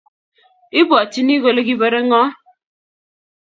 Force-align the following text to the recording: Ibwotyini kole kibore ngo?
Ibwotyini 0.79 1.35
kole 1.43 1.61
kibore 1.67 1.99
ngo? 2.05 2.21